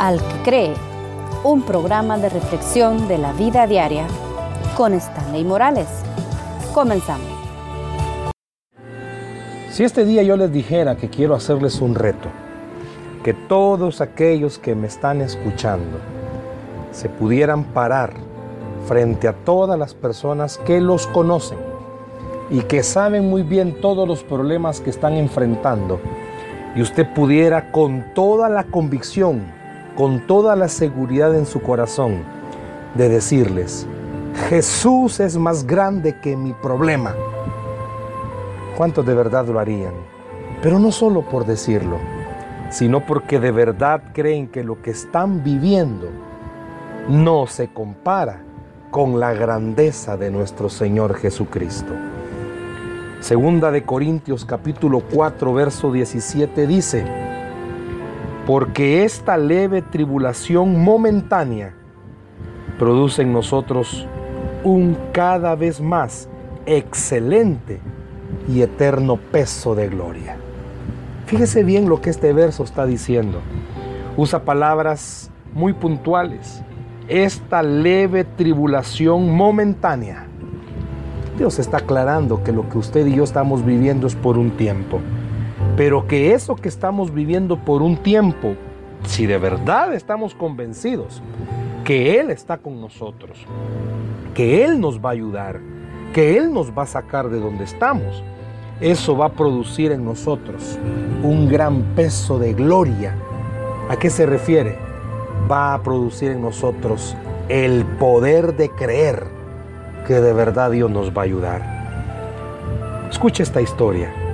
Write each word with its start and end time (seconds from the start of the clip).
Al 0.00 0.20
que 0.20 0.42
cree, 0.44 0.74
un 1.42 1.62
programa 1.62 2.18
de 2.18 2.28
reflexión 2.28 3.08
de 3.08 3.18
la 3.18 3.32
vida 3.32 3.66
diaria 3.66 4.06
con 4.76 4.94
Stanley 4.94 5.42
Morales. 5.42 5.88
Comenzamos. 6.72 7.26
Si 9.72 9.82
este 9.82 10.04
día 10.04 10.22
yo 10.22 10.36
les 10.36 10.52
dijera 10.52 10.96
que 10.96 11.10
quiero 11.10 11.34
hacerles 11.34 11.80
un 11.80 11.96
reto, 11.96 12.28
que 13.24 13.34
todos 13.34 14.00
aquellos 14.00 14.60
que 14.60 14.76
me 14.76 14.86
están 14.86 15.20
escuchando 15.20 15.98
se 16.92 17.08
pudieran 17.08 17.64
parar 17.64 18.12
frente 18.86 19.26
a 19.26 19.32
todas 19.32 19.76
las 19.76 19.94
personas 19.94 20.58
que 20.58 20.80
los 20.80 21.08
conocen 21.08 21.58
y 22.50 22.60
que 22.60 22.84
saben 22.84 23.28
muy 23.28 23.42
bien 23.42 23.80
todos 23.80 24.06
los 24.06 24.22
problemas 24.22 24.80
que 24.80 24.90
están 24.90 25.14
enfrentando, 25.14 25.98
y 26.76 26.82
usted 26.82 27.12
pudiera 27.14 27.72
con 27.72 28.14
toda 28.14 28.48
la 28.48 28.62
convicción 28.62 29.57
con 29.98 30.20
toda 30.28 30.54
la 30.54 30.68
seguridad 30.68 31.34
en 31.34 31.44
su 31.44 31.60
corazón 31.60 32.22
de 32.94 33.08
decirles, 33.08 33.84
Jesús 34.48 35.18
es 35.18 35.36
más 35.36 35.66
grande 35.66 36.20
que 36.20 36.36
mi 36.36 36.52
problema. 36.52 37.16
¿Cuántos 38.76 39.04
de 39.04 39.12
verdad 39.12 39.46
lo 39.46 39.58
harían? 39.58 39.94
Pero 40.62 40.78
no 40.78 40.92
solo 40.92 41.22
por 41.22 41.44
decirlo, 41.46 41.98
sino 42.70 43.04
porque 43.04 43.40
de 43.40 43.50
verdad 43.50 44.00
creen 44.12 44.46
que 44.46 44.62
lo 44.62 44.80
que 44.80 44.92
están 44.92 45.42
viviendo 45.42 46.06
no 47.08 47.48
se 47.48 47.72
compara 47.72 48.44
con 48.92 49.18
la 49.18 49.32
grandeza 49.32 50.16
de 50.16 50.30
nuestro 50.30 50.68
Señor 50.68 51.16
Jesucristo. 51.16 51.92
Segunda 53.18 53.72
de 53.72 53.82
Corintios 53.82 54.44
capítulo 54.44 55.02
4 55.12 55.52
verso 55.54 55.90
17 55.90 56.68
dice, 56.68 57.37
porque 58.48 59.04
esta 59.04 59.36
leve 59.36 59.82
tribulación 59.82 60.82
momentánea 60.82 61.74
produce 62.78 63.20
en 63.20 63.30
nosotros 63.30 64.06
un 64.64 64.96
cada 65.12 65.54
vez 65.54 65.82
más 65.82 66.30
excelente 66.64 67.78
y 68.48 68.62
eterno 68.62 69.16
peso 69.16 69.74
de 69.74 69.90
gloria. 69.90 70.38
Fíjese 71.26 71.62
bien 71.62 71.90
lo 71.90 72.00
que 72.00 72.08
este 72.08 72.32
verso 72.32 72.64
está 72.64 72.86
diciendo. 72.86 73.42
Usa 74.16 74.46
palabras 74.46 75.30
muy 75.52 75.74
puntuales. 75.74 76.62
Esta 77.06 77.62
leve 77.62 78.24
tribulación 78.24 79.30
momentánea. 79.30 80.24
Dios 81.36 81.58
está 81.58 81.76
aclarando 81.76 82.42
que 82.42 82.52
lo 82.52 82.66
que 82.70 82.78
usted 82.78 83.06
y 83.08 83.16
yo 83.16 83.24
estamos 83.24 83.62
viviendo 83.62 84.06
es 84.06 84.16
por 84.16 84.38
un 84.38 84.52
tiempo 84.52 85.00
pero 85.78 86.08
que 86.08 86.34
eso 86.34 86.56
que 86.56 86.68
estamos 86.68 87.14
viviendo 87.14 87.56
por 87.56 87.82
un 87.82 87.98
tiempo, 87.98 88.56
si 89.04 89.26
de 89.26 89.38
verdad 89.38 89.94
estamos 89.94 90.34
convencidos 90.34 91.22
que 91.84 92.18
Él 92.18 92.32
está 92.32 92.58
con 92.58 92.80
nosotros, 92.80 93.38
que 94.34 94.64
Él 94.64 94.80
nos 94.80 94.98
va 94.98 95.10
a 95.10 95.12
ayudar, 95.12 95.60
que 96.12 96.36
Él 96.36 96.52
nos 96.52 96.76
va 96.76 96.82
a 96.82 96.86
sacar 96.86 97.28
de 97.28 97.38
donde 97.38 97.62
estamos, 97.62 98.24
eso 98.80 99.16
va 99.16 99.26
a 99.26 99.32
producir 99.32 99.92
en 99.92 100.04
nosotros 100.04 100.76
un 101.22 101.48
gran 101.48 101.80
peso 101.94 102.40
de 102.40 102.54
gloria. 102.54 103.14
¿A 103.88 103.96
qué 103.96 104.10
se 104.10 104.26
refiere? 104.26 104.76
Va 105.48 105.74
a 105.74 105.82
producir 105.84 106.32
en 106.32 106.42
nosotros 106.42 107.16
el 107.48 107.84
poder 107.84 108.56
de 108.56 108.68
creer 108.70 109.22
que 110.08 110.14
de 110.14 110.32
verdad 110.32 110.72
Dios 110.72 110.90
nos 110.90 111.16
va 111.16 111.22
a 111.22 111.24
ayudar. 111.26 113.08
Escucha 113.12 113.44
esta 113.44 113.60
historia. 113.60 114.27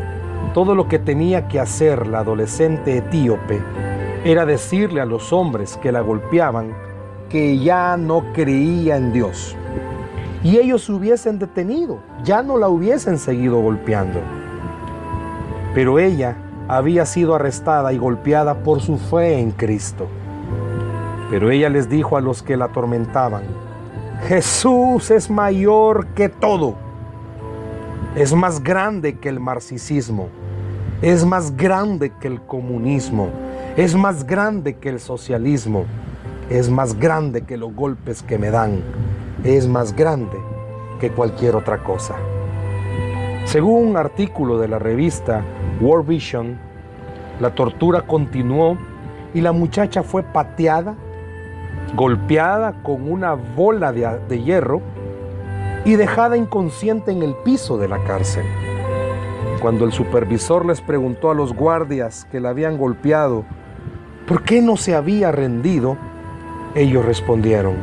Todo 0.53 0.75
lo 0.75 0.89
que 0.89 0.99
tenía 0.99 1.49
que 1.49 1.59
hacer 1.59 2.07
la 2.07 2.21
adolescente 2.21 2.99
etíope 2.99 3.63
era 4.25 4.47
decirle 4.47 5.01
a 5.01 5.07
los 5.07 5.33
hombres 5.33 5.77
que 5.77 5.93
la 5.93 6.01
golpeaban 6.01 6.75
que 7.29 7.59
ya 7.59 7.97
no 7.97 8.33
creía 8.33 8.97
en 8.97 9.13
Dios. 9.13 9.57
Y 10.43 10.59
ellos 10.59 10.85
se 10.85 10.93
hubiesen 10.93 11.39
detenido, 11.39 11.99
ya 12.23 12.43
no 12.43 12.59
la 12.59 12.69
hubiesen 12.69 13.19
seguido 13.19 13.61
golpeando. 13.61 14.21
Pero 15.75 15.99
ella 15.99 16.37
había 16.69 17.07
sido 17.07 17.35
arrestada 17.35 17.93
y 17.93 17.99
golpeada 17.99 18.63
por 18.63 18.81
su 18.81 18.97
fe 18.99 19.39
en 19.41 19.51
Cristo. 19.51 20.07
Pero 21.31 21.51
ella 21.51 21.69
les 21.69 21.89
dijo 21.89 22.17
a 22.17 22.21
los 22.21 22.43
que 22.43 22.57
la 22.57 22.67
atormentaban, 22.67 23.43
Jesús 24.29 25.11
es 25.11 25.31
mayor 25.31 26.07
que 26.09 26.29
todo, 26.29 26.77
es 28.15 28.33
más 28.33 28.63
grande 28.63 29.19
que 29.19 29.29
el 29.29 29.41
marxismo 29.41 30.29
es 31.05 31.23
más 31.27 31.55
grande 31.55 32.13
que 32.19 32.29
el 32.29 32.41
comunismo, 32.41 33.29
es 33.77 33.95
más 33.95 34.25
grande 34.25 34.77
que 34.77 34.89
el 34.89 35.01
socialismo, 35.01 35.85
es 36.49 36.71
más 36.71 36.99
grande 36.99 37.43
que 37.43 37.59
los 37.59 37.75
golpes 37.75 38.23
que 38.23 38.39
me 38.39 38.51
dan, 38.51 38.81
es 39.45 39.69
más 39.69 39.95
grande 39.95 40.39
que 41.01 41.11
cualquier 41.11 41.57
otra 41.57 41.85
cosa. 41.85 42.15
Según 43.45 43.89
un 43.89 43.97
artículo 43.99 44.59
de 44.59 44.69
la 44.69 44.79
revista 44.79 45.43
World 45.81 46.09
Vision, 46.09 46.59
la 47.39 47.55
tortura 47.55 48.01
continuó 48.01 48.79
y 49.35 49.43
la 49.43 49.53
muchacha 49.53 50.03
fue 50.03 50.23
pateada, 50.23 50.95
golpeada 51.95 52.83
con 52.83 53.11
una 53.13 53.35
bola 53.35 53.93
de, 53.93 54.09
de 54.27 54.43
hierro 54.43 54.81
y 55.85 55.97
dejada 55.97 56.37
inconsciente 56.37 57.13
en 57.13 57.23
el 57.23 57.35
piso 57.45 57.77
de 57.77 57.89
la 57.89 58.03
cárcel. 58.05 58.45
Cuando 59.61 59.85
el 59.85 59.93
supervisor 59.93 60.67
les 60.67 60.81
preguntó 60.81 61.31
a 61.31 61.35
los 61.35 61.55
guardias 61.55 62.27
que 62.31 62.41
la 62.41 62.51
habían 62.51 62.79
golpeado 62.79 63.45
por 64.27 64.43
qué 64.43 64.63
no 64.63 64.77
se 64.77 64.95
había 64.95 65.31
rendido, 65.33 65.97
ellos 66.75 67.05
respondieron, 67.05 67.75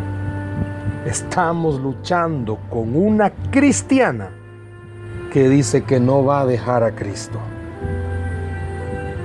estamos 1.05 1.79
luchando 1.79 2.57
con 2.69 2.95
una 2.95 3.31
cristiana 3.51 4.29
que 5.31 5.47
dice 5.47 5.83
que 5.83 5.99
no 5.99 6.25
va 6.25 6.41
a 6.41 6.45
dejar 6.45 6.83
a 6.83 6.93
Cristo. 6.95 7.39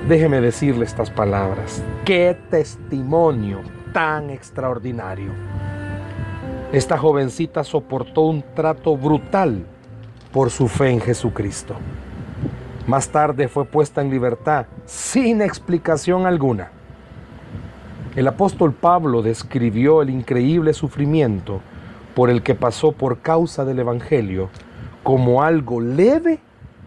Déjeme 0.09 0.41
decirle 0.41 0.85
estas 0.85 1.11
palabras. 1.11 1.83
Qué 2.05 2.37
testimonio 2.49 3.61
tan 3.93 4.31
extraordinario. 4.31 5.33
Esta 6.77 6.99
jovencita 6.99 7.65
soportó 7.65 8.21
un 8.21 8.45
trato 8.55 8.99
brutal 8.99 9.65
por 10.31 10.51
su 10.51 10.69
fe 10.69 10.91
en 10.91 11.01
Jesucristo. 11.01 11.75
Más 12.87 13.09
tarde 13.09 13.49
fue 13.49 13.65
puesta 13.65 14.03
en 14.03 14.11
libertad 14.11 14.67
sin 14.85 15.41
explicación 15.41 16.27
alguna. 16.27 16.71
El 18.15 18.29
apóstol 18.29 18.75
Pablo 18.75 19.23
describió 19.23 20.03
el 20.03 20.11
increíble 20.11 20.75
sufrimiento 20.75 21.63
por 22.15 22.29
el 22.29 22.43
que 22.43 22.55
pasó 22.55 22.93
por 22.93 23.21
causa 23.21 23.65
del 23.65 23.79
Evangelio 23.79 24.51
como 25.03 25.43
algo 25.43 25.81
leve 25.81 26.41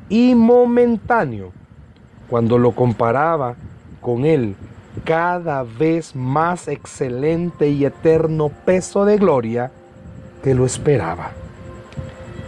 y 0.07 0.35
momentáneo 0.35 1.51
cuando 2.29 2.59
lo 2.59 2.73
comparaba 2.73 3.55
con 4.01 4.23
el 4.23 4.55
cada 5.03 5.63
vez 5.63 6.15
más 6.15 6.67
excelente 6.67 7.69
y 7.69 7.85
eterno 7.85 8.49
peso 8.49 9.03
de 9.03 9.17
gloria 9.17 9.71
que 10.43 10.53
lo 10.53 10.65
esperaba. 10.65 11.31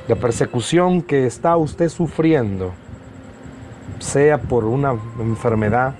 La 0.07 0.15
persecución 0.15 1.01
que 1.01 1.25
está 1.25 1.57
usted 1.57 1.89
sufriendo 1.89 2.71
sea 3.99 4.39
por 4.39 4.65
una 4.65 4.95
enfermedad, 5.19 5.95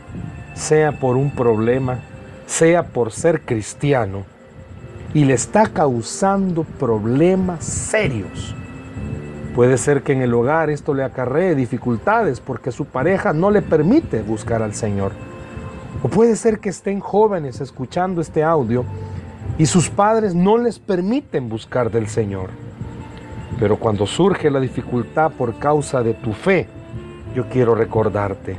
sea 0.54 1.00
por 1.00 1.16
un 1.16 1.34
problema, 1.34 2.00
sea 2.46 2.84
por 2.84 3.12
ser 3.12 3.42
cristiano, 3.42 4.24
y 5.14 5.26
le 5.26 5.34
está 5.34 5.68
causando 5.68 6.64
problemas 6.64 7.64
serios. 7.64 8.56
Puede 9.56 9.78
ser 9.78 10.02
que 10.02 10.14
en 10.14 10.22
el 10.22 10.34
hogar 10.34 10.70
esto 10.70 10.94
le 10.94 11.04
acarree 11.04 11.56
dificultades 11.56 12.40
porque 12.40 12.72
su 12.72 12.86
pareja 12.86 13.34
no 13.34 13.52
le 13.52 13.62
permite 13.62 14.22
buscar 14.22 14.62
al 14.62 14.74
Señor. 14.74 15.12
O 16.04 16.08
puede 16.08 16.36
ser 16.38 16.60
que 16.60 16.70
estén 16.70 17.02
jóvenes 17.02 17.60
escuchando 17.60 18.22
este 18.22 18.44
audio 18.44 18.86
y 19.62 19.68
sus 19.68 19.92
padres 19.92 20.34
no 20.34 20.58
les 20.58 20.80
permiten 20.80 21.48
buscar 21.48 21.92
del 21.92 22.08
Señor. 22.08 22.50
Pero 23.60 23.78
cuando 23.78 24.08
surge 24.08 24.50
la 24.50 24.60
dificultad 24.60 25.34
por 25.34 25.60
causa 25.60 26.02
de 26.02 26.16
tu 26.16 26.34
fe, 26.34 26.68
yo 27.36 27.48
quiero 27.48 27.76
recordarte, 27.76 28.58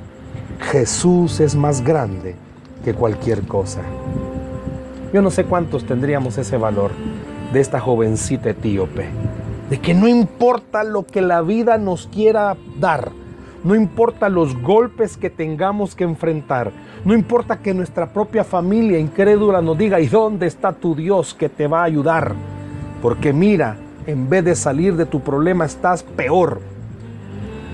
Jesús 0.70 1.40
es 1.40 1.56
más 1.56 1.82
grande 1.82 2.37
que 2.84 2.94
cualquier 2.94 3.43
cosa. 3.49 3.81
Yo 5.12 5.22
no 5.22 5.32
sé 5.32 5.43
cuántos 5.43 5.84
tendríamos 5.84 6.38
ese 6.38 6.56
valor 6.56 6.93
de 7.52 7.58
esta 7.58 7.81
jovencita 7.81 8.50
etíope, 8.50 9.08
de 9.70 9.81
que 9.81 9.94
no 9.94 10.06
importa 10.06 10.84
lo 10.84 11.04
que 11.04 11.20
la 11.20 11.43
vida 11.43 11.78
nos 11.78 12.06
quiera 12.06 12.56
dar, 12.78 13.10
no 13.64 13.75
importa 13.75 14.29
los 14.29 14.61
golpes 14.61 15.17
que 15.17 15.31
tengamos 15.31 15.94
que 15.94 16.05
enfrentar, 16.05 16.73
no 17.05 17.14
importa 17.14 17.59
que 17.59 17.75
nuestra 17.75 18.12
propia 18.12 18.44
familia 18.44 18.99
incrédula 18.99 19.61
nos 19.61 19.76
diga, 19.76 20.00
¿y 20.00 20.06
dónde 20.06 20.47
está 20.47 20.73
tu 20.73 20.94
Dios 20.94 21.35
que 21.35 21.49
te 21.49 21.67
va 21.67 21.81
a 21.81 21.85
ayudar? 21.85 22.35
Porque 23.00 23.32
mira, 23.32 23.76
en 24.06 24.29
vez 24.29 24.44
de 24.44 24.55
salir 24.55 24.97
de 24.97 25.06
tu 25.06 25.20
problema 25.20 25.64
estás 25.64 26.03
peor 26.03 26.61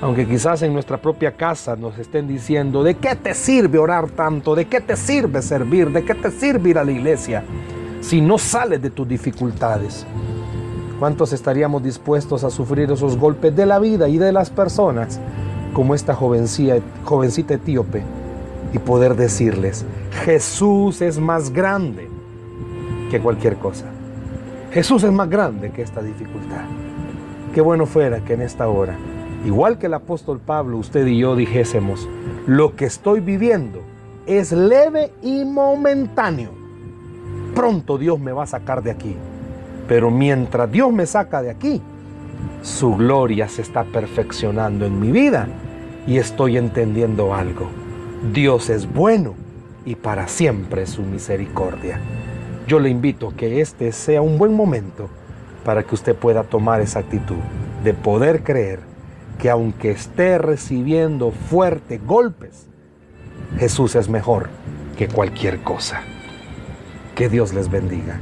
Aunque 0.01 0.27
quizás 0.27 0.63
en 0.63 0.73
nuestra 0.73 0.99
propia 0.99 1.33
casa 1.33 1.75
nos 1.75 1.99
estén 1.99 2.29
diciendo, 2.29 2.83
¿de 2.85 2.95
qué 2.95 3.17
te 3.17 3.35
sirve 3.35 3.79
orar 3.79 4.09
tanto? 4.11 4.55
¿De 4.55 4.67
qué 4.67 4.81
te 4.81 4.97
sirve 4.97 5.43
servir? 5.43 5.91
¿De 5.91 6.05
qué 6.05 6.15
te 6.15 6.31
sirve 6.31 6.71
ir 6.71 6.79
a 6.79 6.85
la 6.85 6.93
iglesia? 6.93 7.43
Si 8.01 8.21
no 8.21 8.39
sales 8.39 8.81
de 8.81 8.91
tus 8.91 9.09
dificultades. 9.09 10.07
¿Cuántos 11.01 11.33
estaríamos 11.33 11.83
dispuestos 11.83 12.45
a 12.45 12.51
sufrir 12.51 12.91
esos 12.91 13.17
golpes 13.17 13.55
de 13.57 13.67
la 13.67 13.79
vida 13.79 14.09
y 14.09 14.19
de 14.19 14.33
las 14.33 14.51
personas 14.51 15.21
como 15.73 15.95
esta 15.95 16.15
jovencita, 16.15 16.79
jovencita 17.05 17.55
etíope 17.55 18.03
y 18.73 18.79
poder 18.79 19.17
decirles, 19.17 19.85
Jesús 20.25 21.01
es 21.03 21.19
más 21.19 21.53
grande 21.53 22.09
que 23.11 23.21
cualquier 23.21 23.57
cosa. 23.57 23.87
Jesús 24.73 25.03
es 25.03 25.13
más 25.13 25.29
grande 25.31 25.71
que 25.71 25.83
esta 25.83 26.03
dificultad. 26.03 26.65
Qué 27.55 27.61
bueno 27.61 27.87
fuera 27.87 28.21
que 28.21 28.35
en 28.35 28.43
esta 28.43 28.69
hora, 28.69 28.97
igual 29.47 29.79
que 29.79 29.87
el 29.87 29.95
apóstol 29.95 30.41
Pablo, 30.45 30.77
usted 30.77 31.07
y 31.07 31.19
yo 31.19 31.37
dijésemos, 31.37 32.09
lo 32.47 32.77
que 32.77 32.85
estoy 32.85 33.21
viviendo 33.21 33.81
es 34.27 34.53
leve 34.53 35.13
y 35.23 35.45
momentáneo. 35.45 36.51
Pronto 37.55 37.97
Dios 37.97 38.21
me 38.21 38.33
va 38.33 38.43
a 38.43 38.47
sacar 38.47 38.83
de 38.83 38.91
aquí. 38.91 39.17
Pero 39.89 40.11
mientras 40.11 40.71
Dios 40.71 40.93
me 40.93 41.07
saca 41.07 41.41
de 41.41 41.51
aquí, 41.51 41.81
su 42.63 42.95
gloria 42.97 43.49
se 43.49 43.63
está 43.63 43.85
perfeccionando 43.85 44.87
en 44.87 45.01
mi 45.01 45.11
vida 45.11 45.49
y 46.07 46.19
estoy 46.19 46.57
entendiendo 46.57 47.35
algo. 47.35 47.69
Dios 48.33 48.71
es 48.71 48.93
bueno 48.93 49.35
y 49.85 49.95
para 49.95 50.29
siempre 50.29 50.87
su 50.87 51.03
misericordia. 51.03 52.01
Yo 52.67 52.81
le 52.81 52.91
invito 52.91 53.29
a 53.29 53.35
que 53.35 53.61
este 53.61 53.93
sea 53.93 54.23
un 54.23 54.39
buen 54.39 54.53
momento 54.53 55.09
para 55.65 55.83
que 55.83 55.95
usted 55.95 56.17
pueda 56.17 56.45
tomar 56.45 56.81
esa 56.81 57.01
actitud 57.01 57.37
de 57.85 57.95
poder 57.95 58.43
creer 58.43 58.81
que 59.39 59.51
aunque 59.51 59.91
esté 59.91 60.39
recibiendo 60.39 61.31
fuertes 61.31 62.05
golpes, 62.05 62.67
Jesús 63.59 63.95
es 63.95 64.09
mejor 64.09 64.51
que 64.97 65.09
cualquier 65.09 65.61
cosa. 65.61 66.03
Que 67.15 67.29
Dios 67.29 67.55
les 67.55 67.71
bendiga. 67.71 68.21